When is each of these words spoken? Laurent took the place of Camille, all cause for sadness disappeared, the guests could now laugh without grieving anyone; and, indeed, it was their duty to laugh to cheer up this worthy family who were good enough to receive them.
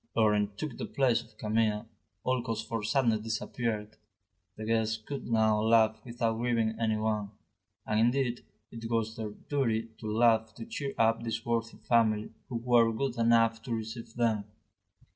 Laurent 0.15 0.57
took 0.57 0.79
the 0.79 0.85
place 0.87 1.21
of 1.21 1.37
Camille, 1.37 1.85
all 2.23 2.41
cause 2.41 2.63
for 2.63 2.81
sadness 2.81 3.19
disappeared, 3.19 3.97
the 4.57 4.65
guests 4.65 4.97
could 4.97 5.27
now 5.27 5.61
laugh 5.61 6.01
without 6.03 6.37
grieving 6.39 6.75
anyone; 6.79 7.29
and, 7.85 7.99
indeed, 7.99 8.43
it 8.71 8.89
was 8.89 9.15
their 9.15 9.29
duty 9.29 9.89
to 9.99 10.07
laugh 10.11 10.55
to 10.55 10.65
cheer 10.65 10.95
up 10.97 11.21
this 11.21 11.45
worthy 11.45 11.77
family 11.77 12.31
who 12.49 12.55
were 12.55 12.91
good 12.91 13.15
enough 13.17 13.61
to 13.61 13.75
receive 13.75 14.15
them. 14.15 14.45